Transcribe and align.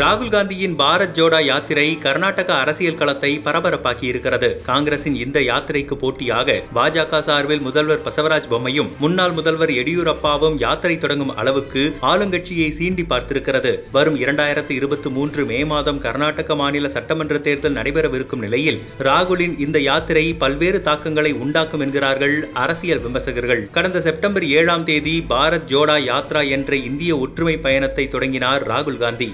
ராகுல் 0.00 0.32
காந்தியின் 0.32 0.74
பாரத் 0.78 1.14
ஜோடா 1.16 1.38
யாத்திரை 1.44 1.84
கர்நாடக 1.98 2.50
அரசியல் 2.62 2.98
களத்தை 3.00 3.30
பரபரப்பாக்கி 3.44 4.06
இருக்கிறது 4.08 4.48
காங்கிரசின் 4.66 5.14
இந்த 5.14 5.38
யாத்திரைக்கு 5.40 5.94
போட்டியாக 6.02 6.56
பாஜக 6.76 7.20
சார்பில் 7.28 7.62
முதல்வர் 7.66 8.02
பசவராஜ் 8.06 8.48
பொம்மையும் 8.50 8.90
முன்னாள் 9.02 9.34
முதல்வர் 9.38 9.72
எடியூரப்பாவும் 9.80 10.56
யாத்திரை 10.64 10.96
தொடங்கும் 11.04 11.32
அளவுக்கு 11.36 11.84
ஆளுங்கட்சியை 12.10 12.68
சீண்டி 12.78 13.04
பார்த்திருக்கிறது. 13.12 13.72
வரும் 13.96 14.18
இரண்டாயிரத்து 14.24 14.74
இருபத்தி 14.80 15.12
மூன்று 15.16 15.44
மே 15.50 15.60
மாதம் 15.72 16.02
கர்நாடக 16.06 16.56
மாநில 16.62 16.90
சட்டமன்ற 16.96 17.38
தேர்தல் 17.38 17.76
நடைபெறவிருக்கும் 17.78 18.44
நிலையில் 18.46 18.82
ராகுலின் 19.08 19.56
இந்த 19.66 19.80
யாத்திரை 19.88 20.26
பல்வேறு 20.44 20.82
தாக்கங்களை 20.90 21.32
உண்டாக்கும் 21.32 21.80
என்கிறார்கள் 21.80 22.36
அரசியல் 22.64 23.02
விமர்சகர்கள். 23.06 23.64
கடந்த 23.78 24.00
செப்டம்பர் 24.00 24.48
ஏழாம் 24.58 24.86
தேதி 24.90 25.16
பாரத் 25.34 25.68
ஜோடா 25.74 25.98
யாத்ரா 26.10 26.44
என்ற 26.58 26.76
இந்திய 26.90 27.18
ஒற்றுமை 27.24 27.56
பயணத்தை 27.68 28.06
தொடங்கினார் 28.08 28.68
ராகுல் 28.72 29.02
காந்தி. 29.06 29.30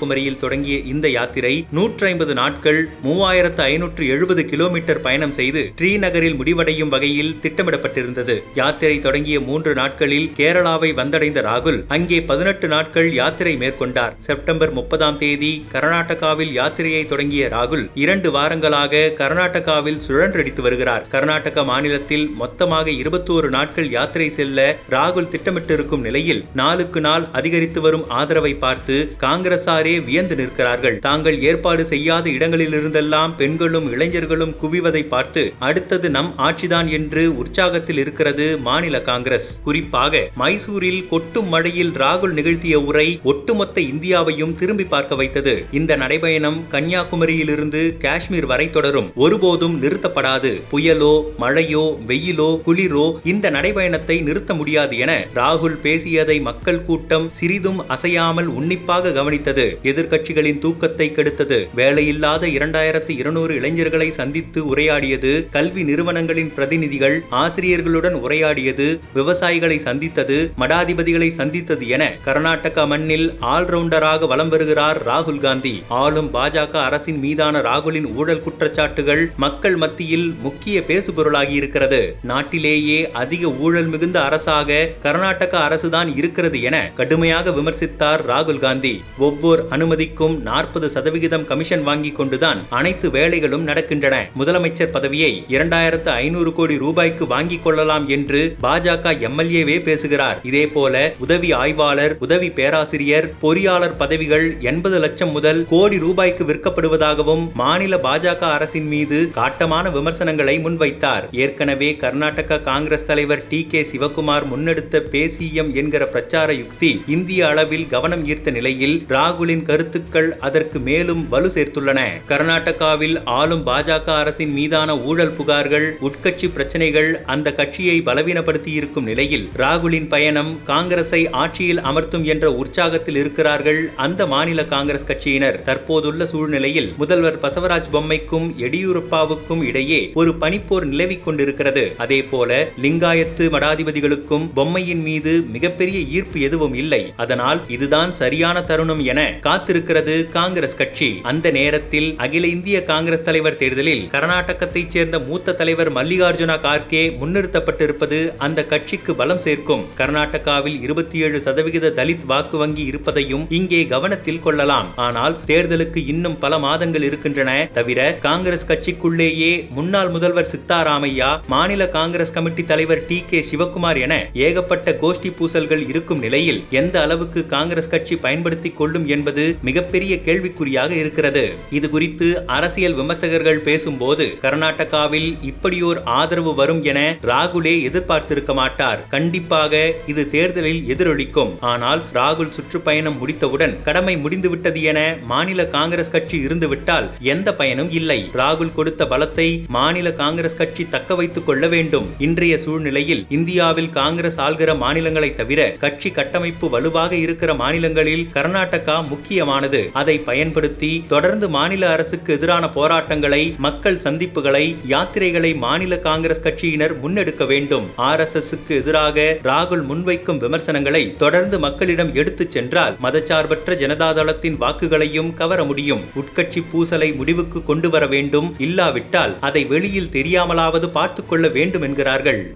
கன்னியாகுமரியில் 0.00 0.40
தொடங்கிய 0.42 0.76
இந்த 0.90 1.06
யாத்திரை 1.14 1.52
நூற்றி 1.76 2.04
ஐம்பது 2.08 2.34
நாட்கள் 2.38 2.78
மூவாயிரத்து 3.06 3.62
ஐநூற்று 3.72 4.04
எழுபது 4.14 4.42
கிலோமீட்டர் 4.52 5.00
பயணம் 5.06 5.34
செய்து 5.38 5.62
ஸ்ரீநகரில் 5.78 6.36
முடிவடையும் 6.38 6.92
வகையில் 6.94 7.34
திட்டமிடப்பட்டிருந்தது. 7.42 8.34
யாத்திரை 8.60 8.96
தொடங்கிய 9.06 9.36
மூன்று 9.48 9.72
நாட்களில் 9.80 10.28
கேரளாவை 10.38 10.90
வந்தடைந்த 11.00 11.40
ராகுல் 11.48 11.78
அங்கே 11.96 12.20
பதினெட்டு 12.30 12.68
நாட்கள் 12.74 13.08
யாத்திரை 13.18 13.54
மேற்கொண்டார். 13.62 14.16
செப்டம்பர் 14.28 14.72
முப்பதாம் 14.78 15.18
தேதி 15.22 15.52
கர்நாடகாவில் 15.74 16.54
யாத்திரையை 16.60 17.02
தொடங்கிய 17.12 17.50
ராகுல் 17.56 17.84
இரண்டு 18.04 18.30
வாரங்களாக 18.36 19.04
கர்நாடகாவில் 19.20 20.02
சுழன்றடித்து 20.06 20.64
வருகிறார். 20.68 21.06
கர்நாடக 21.16 21.64
மாநிலத்தில் 21.72 22.26
மொத்தமாக 22.42 22.86
இருபத்தோரு 23.02 23.50
நாட்கள் 23.58 23.90
யாத்திரை 23.98 24.30
செல்ல 24.38 24.58
ராகுல் 24.96 25.30
திட்டமிட்டிருக்கும் 25.34 26.04
நிலையில் 26.08 26.42
நாளுக்கு 26.62 27.02
நாள் 27.08 27.28
அதிகரித்து 27.40 27.80
வரும் 27.88 28.08
ஆதரவை 28.20 28.54
பார்த்து 28.66 28.96
காங்கிரசாரே 29.26 29.89
வியந்து 30.06 30.36
நிற்கிறார்கள். 30.40 30.98
தாங்கள் 30.98 31.38
ஏற்பாடு 31.40 31.86
செய்யாத 31.86 32.30
இடங்களிலிருந்தெல்லாம் 32.30 33.34
பெண்களும் 33.36 33.86
இளைஞர்களும் 33.92 34.54
குவிவதை 34.62 35.02
பார்த்து 35.08 35.52
அடுத்தது 35.58 36.10
நம் 36.10 36.32
ஆட்சிதான் 36.46 36.88
என்று 36.98 37.22
உற்சாகத்தில் 37.42 38.00
இருக்கிறது 38.04 38.58
மாநில 38.58 39.02
காங்கிரஸ். 39.02 39.48
குறிப்பாக 39.64 40.22
மைசூரில் 40.42 41.02
கொட்டும் 41.08 41.48
மழையில் 41.48 41.92
ராகுல் 42.02 42.36
நிகழ்த்திய 42.38 42.76
உரை 42.80 43.08
ஒட்டுமொத்த 43.22 43.80
இந்தியாவையும் 43.80 44.54
திரும்பி 44.54 44.84
பார்க்க 44.84 45.14
வைத்தது. 45.14 45.54
இந்த 45.70 45.96
நடைபயணம் 45.96 46.58
கன்னியாகுமரியிலிருந்து 46.74 47.82
காஷ்மீர் 47.98 48.46
வரை 48.46 48.70
தொடரும். 48.70 49.08
ஒருபோதும் 49.16 49.76
நிறுத்தப்படாது. 49.82 50.52
புயலோ 50.72 51.14
மழையோ 51.38 51.84
வெயிலோ 52.08 52.50
குளிரோ 52.66 53.06
இந்த 53.24 53.50
நடைபயணத்தை 53.50 54.16
நிறுத்த 54.22 54.54
முடியாது 54.54 54.96
என 54.98 55.12
ராகுல் 55.34 55.78
பேசியதை 55.84 56.36
மக்கள் 56.40 56.82
கூட்டம் 56.82 57.26
சிறிதும் 57.38 57.80
அசையாமல் 57.88 58.48
உன்னிப்பாக 58.58 59.12
கவனித்தது. 59.18 59.66
எதிர்க்கட்சிகளின் 59.84 60.58
தூக்கத்தை 60.58 61.10
கெடுத்தது. 61.10 61.58
வேலையில்லாத 61.76 62.46
இரண்டாயிரத்து 62.46 63.12
இருநூறு 63.16 63.54
இளைஞர்களை 63.54 64.10
சந்தித்து 64.10 64.66
உரையாடியது 64.66 65.48
கல்வி 65.50 65.82
நிறுவனங்களின் 65.82 66.52
பிரதிநிதிகள் 66.54 67.22
ஆசிரியர்களுடன் 67.30 68.14
உரையாடியது 68.14 69.00
விவசாயிகளை 69.14 69.78
சந்தித்தது 69.78 70.52
மடாதிபதிகளை 70.58 71.30
சந்தித்தது 71.30 71.88
என 71.88 72.12
கர்நாடக 72.22 72.86
மண்ணில் 72.86 73.36
ஆல்ரவுண்டராக 73.40 74.26
வலம் 74.26 74.48
வருகிறார் 74.48 75.06
ராகுல் 75.06 75.38
காந்தி. 75.38 75.82
ஆளும் 75.88 76.30
பாஜக 76.34 76.72
அரசின் 76.72 77.18
மீதான 77.18 77.60
ராகுலின் 77.60 78.16
ஊழல் 78.16 78.42
குற்றச்சாட்டுகள் 78.42 79.22
மக்கள் 79.36 79.76
மத்தியில் 79.76 80.34
முக்கிய 80.40 80.84
பேசுபொருளாகி 80.86 81.50
இருக்கிறது. 81.50 82.16
நாட்டிலேயே 82.22 83.10
அதிக 83.10 83.48
ஊழல் 83.50 83.86
மிகுந்த 83.86 84.22
அரசாக 84.22 84.88
கர்நாடக 85.00 85.58
அரசுதான் 85.68 86.16
இருக்கிறது 86.16 86.62
என 86.62 86.90
கடுமையாக 86.94 87.50
விமர்சித்தார் 87.50 88.22
ராகுல் 88.26 88.58
காந்தி. 88.58 89.02
ஒவ்வொரு 89.18 89.68
அனுமதிக்கும் 89.70 90.36
நாற்பது 90.42 90.88
சதவிகிதம் 90.88 91.44
கமிஷன் 91.44 91.82
வாங்கி 91.82 92.12
கொண்டுதான் 92.12 92.60
அனைத்து 92.68 93.10
வேலைகளும் 93.10 93.66
நடக்கின்றன. 93.70 94.14
முதலமைச்சர் 94.38 94.94
பதவியை 94.96 95.44
இரண்டாயிரத்து 95.48 96.10
ஐநூறு 96.22 96.52
கோடி 96.52 96.78
ரூபாய்க்கு 96.78 97.26
வாங்கிக் 97.26 97.64
கொள்ளலாம் 97.64 98.08
என்று 98.08 98.56
பாஜக 98.62 99.14
எம்எல்ஏவே 99.28 99.76
பேசுகிறார். 99.80 100.40
இதே 100.42 100.66
போல 100.66 101.12
உதவி 101.18 101.52
ஆய்வாளர் 101.52 102.16
உதவி 102.20 102.50
பேராசிரியர் 102.50 103.28
பொறியாளர் 103.42 103.96
பதவிகள் 103.96 104.46
எண்பது 104.60 104.98
லட்சம் 104.98 105.30
முதல் 105.30 105.66
கோடி 105.68 105.98
ரூபாய்க்கு 105.98 106.44
விற்கப்படுவதாகவும் 106.44 107.44
மாநில 107.52 108.00
பாஜக 108.02 108.38
அரசின் 108.38 108.86
மீது 108.86 109.30
காட்டமான 109.34 109.92
விமர்சனங்களை 109.92 110.58
முன்வைத்தார். 110.58 111.26
ஏற்கனவே 111.32 111.96
கர்நாடக 111.96 112.60
காங்கிரஸ் 112.60 113.06
தலைவர் 113.06 113.46
டி 113.46 113.66
கே 113.70 113.86
சிவகுமார் 113.92 114.46
முன்னெடுத்த 114.52 115.00
பேசியம் 115.14 115.74
என்கிற 115.74 116.04
பிரச்சார 116.04 116.52
யுக்தி 116.52 117.02
இந்திய 117.06 117.48
அளவில் 117.48 117.86
கவனம் 117.88 118.26
ஈர்த்த 118.26 118.50
நிலையில் 118.50 118.96
ராகுலின் 119.08 119.59
கருத்துக்கள் 119.64 120.36
அதற்கு 120.38 120.78
மேலும் 120.78 121.28
வலு 121.28 121.50
சேர்த்துள்ளன. 121.54 122.00
கர்நாடகாவில் 122.28 123.16
ஆளும் 123.24 123.66
பாஜக 123.66 124.08
அரசின் 124.16 124.52
மீதான 124.52 124.98
ஊழல் 124.98 125.34
புகார்கள் 125.38 125.86
உட்கட்சி 126.02 126.52
பிரச்சனைகள் 126.52 127.22
அந்த 127.24 127.52
கட்சியை 127.52 128.02
பலவீனப்படுத்தி 128.06 128.72
இருக்கும் 128.72 129.04
நிலையில் 129.04 129.48
ராகுலின் 129.56 130.08
பயணம் 130.08 130.58
காங்கிரஸை 130.64 131.30
ஆட்சியில் 131.30 131.80
அமர்த்தும் 131.80 132.22
என்ற 132.22 132.50
உற்சாகத்தில் 132.50 133.16
இருக்கிறார்கள் 133.16 133.90
அந்த 133.96 134.26
மாநில 134.26 134.64
காங்கிரஸ் 134.64 135.06
கட்சியினர். 135.06 135.62
தற்போதுள்ள 135.62 136.26
சூழ்நிலையில் 136.26 136.92
முதல்வர் 136.96 137.38
பசவராஜ் 137.38 137.90
பொம்மைக்கும் 137.92 138.48
எடியூரப்பாவுக்கும் 138.58 139.62
இடையே 139.62 140.10
ஒரு 140.14 140.34
பனிப்போர் 140.40 140.84
நிலவிக் 140.84 141.24
கொண்டிருக்கிறது. 141.24 141.94
அதே 141.96 142.22
போல 142.22 142.68
லிங்காயத்து 142.82 143.46
மடாதிபதிகளுக்கும் 143.56 144.48
பொம்மையின் 144.54 145.02
மீது 145.02 145.44
மிகப்பெரிய 145.52 145.98
ஈர்ப்பு 146.00 146.40
எதுவும் 146.40 146.74
இல்லை. 146.74 147.12
அதனால் 147.16 147.60
இதுதான் 147.68 148.12
சரியான 148.12 148.62
தருணம் 148.62 149.02
என 149.04 149.38
காத்திருக்கிறது 149.50 150.28
காங்கிரஸ் 150.28 150.76
கட்சி. 150.80 151.08
அந்த 151.30 151.46
நேரத்தில் 151.50 152.08
அகில 152.24 152.46
இந்திய 152.46 152.76
காங்கிரஸ் 152.90 153.24
தலைவர் 153.28 153.56
தேர்தலில் 153.60 154.02
கர்நாடகத்தைச் 154.12 154.92
சேர்ந்த 154.94 155.16
மூத்த 155.28 155.54
தலைவர் 155.60 155.90
மல்லிகார்ஜுனா 155.92 156.56
கார்கே 156.66 157.00
முன்னிறுத்தப்பட்டிருப்பது 157.20 158.18
அந்த 158.46 158.64
கட்சிக்கு 158.72 159.14
பலம் 159.20 159.40
சேர்க்கும். 159.46 159.82
கர்நாடகாவில் 159.98 160.76
இருபத்தி 160.82 161.18
ஏழு 161.18 161.38
சதவிகித 161.46 161.92
தலித் 161.96 162.26
வாக்கு 162.32 162.58
வங்கி 162.58 162.84
இருப்பதையும் 162.90 163.46
இங்கே 163.58 163.80
கவனத்தில் 163.86 164.40
கொள்ளலாம். 164.40 164.88
ஆனால் 165.06 165.34
தேர்தலுக்கு 165.46 166.02
இன்னும் 166.12 166.38
பல 166.38 166.58
மாதங்கள் 166.58 167.06
இருக்கின்றன. 167.08 167.50
தவிர 167.78 167.98
காங்கிரஸ் 168.26 168.68
கட்சிக்குள்ளேயே 168.70 169.52
முன்னாள் 169.78 170.12
முதல்வர் 170.16 170.50
சித்தாராமையா 170.52 171.30
மாநில 171.54 171.88
காங்கிரஸ் 171.88 172.34
கமிட்டி 172.38 172.64
தலைவர் 172.64 173.04
டி 173.10 173.20
கே 173.30 173.42
சிவகுமார் 173.50 174.00
என 174.04 174.14
ஏகப்பட்ட 174.46 174.96
கோஷ்டி 175.02 175.32
பூசல்கள் 175.40 175.84
இருக்கும் 175.88 176.24
நிலையில் 176.26 176.62
எந்த 176.82 176.96
அளவுக்கு 177.02 177.46
காங்கிரஸ் 177.56 177.92
கட்சி 177.96 178.16
பயன்படுத்திக் 178.16 178.76
கொள்ளும் 178.76 179.06
என்பது 179.06 179.29
மிகப்பெரிய 179.68 180.12
கேள்விக்குறியாக 180.26 180.92
இருக்கிறது. 181.02 181.44
இது 181.78 181.86
குறித்து 181.94 182.28
அரசியல் 182.56 182.96
விமர்சகர்கள் 183.00 183.60
பேசும்போது 183.68 184.26
கர்நாடகாவில் 184.44 185.30
இப்படியோர் 185.50 186.00
ஆதரவு 186.18 186.54
வரும் 186.60 186.82
என 186.92 187.00
ராகுலே 187.30 187.74
எதிர்பார்த்திருக்க 187.88 188.54
மாட்டார். 188.60 189.02
கண்டிப்பாக 189.14 189.82
இது 190.12 190.24
தேர்தலில் 190.34 190.82
எதிரொலிக்கும். 190.94 191.52
ஆனால் 191.72 192.02
ராகுல் 192.18 192.54
சுற்றுப்பயணம் 192.56 193.18
முடித்தவுடன் 193.20 193.76
கடமை 193.88 194.16
முடிந்துவிட்டது 194.24 194.82
என 194.92 195.00
மாநில 195.32 195.66
காங்கிரஸ் 195.76 196.12
கட்சி 196.16 196.36
இருந்துவிட்டால் 196.46 197.08
எந்த 197.34 197.48
பயனும் 197.60 197.90
இல்லை. 198.00 198.20
ராகுல் 198.40 198.74
கொடுத்த 198.78 199.04
பலத்தை 199.12 199.48
மாநில 199.78 200.08
காங்கிரஸ் 200.22 200.58
கட்சி 200.60 200.84
தக்க 200.94 201.14
வைத்துக் 201.20 201.46
கொள்ள 201.46 201.64
வேண்டும். 201.74 202.08
இன்றைய 202.26 202.54
சூழ்நிலையில் 202.58 203.22
இந்தியாவில் 203.38 203.90
காங்கிரஸ் 204.00 204.38
ஆள்கிற 204.46 204.70
மாநிலங்களை 204.84 205.32
தவிர 205.40 205.60
கட்சி 205.84 206.10
கட்டமைப்பு 206.18 206.66
வலுவாக 206.74 207.12
இருக்கிற 207.24 207.50
மாநிலங்களில் 207.62 208.24
கர்நாடகா 208.36 208.96
முக்கியமானது. 209.20 209.90
அதை 209.92 210.18
பயன்படுத்தி 210.18 211.04
தொடர்ந்து 211.08 211.48
மாநில 211.48 211.90
அரசுக்கு 211.90 212.32
எதிரான 212.32 212.68
போராட்டங்களை 212.68 213.54
மக்கள் 213.58 213.96
சந்திப்புகளை 213.96 214.76
யாத்திரைகளை 214.88 215.56
மாநில 215.56 215.98
காங்கிரஸ் 215.98 216.40
கட்சியினர் 216.40 216.94
முன்னெடுக்க 217.02 217.46
வேண்டும். 217.46 217.90
ஆர் 217.96 218.20
எஸ் 218.20 218.36
எஸ்க்கு 218.36 218.68
எதிராக 218.68 219.38
ராகுல் 219.42 219.84
முன்வைக்கும் 219.86 220.36
விமர்சனங்களை 220.36 221.14
தொடர்ந்து 221.16 221.58
மக்களிடம் 221.58 222.14
எடுத்துச் 222.14 222.50
சென்றால் 222.50 222.96
மதச்சார்பற்ற 223.02 223.74
ஜனதாதளத்தின் 223.74 224.56
வாக்குகளையும் 224.56 225.34
கவர 225.34 225.64
முடியும். 225.64 226.04
உட்கட்சி 226.16 226.64
பூசலை 226.70 227.12
முடிவுக்கு 227.12 227.62
கொண்டு 227.62 227.90
வர 227.90 228.06
வேண்டும். 228.06 228.54
இல்லாவிட்டால் 228.58 229.36
அதை 229.40 229.64
வெளியில் 229.64 230.08
தெரியாமலாவது 230.12 230.88
பார்த்துக் 230.88 231.28
கொள்ள 231.28 231.48
வேண்டும் 231.48 231.82
என்கிறார்கள். 231.82 232.54